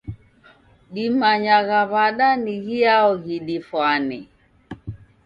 Dimanyagha 0.93 1.79
w'ada 1.91 2.29
ni 2.43 2.55
ghiao 2.65 3.11
ghidifwane? 3.23 4.19